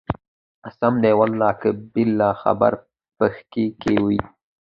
[0.63, 2.77] قسم دى ولله که بله خبره
[3.17, 4.19] پکښې کښې وي.